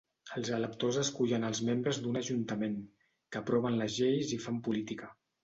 Els 0.39 0.47
electors 0.59 0.95
escullen 1.01 1.45
els 1.49 1.61
membres 1.67 1.99
d'un 2.05 2.17
ajuntament, 2.23 2.75
que 3.37 3.41
aproven 3.43 3.79
les 3.83 4.01
lleis 4.01 4.35
i 4.41 4.43
fan 4.49 4.61
política. 4.71 5.13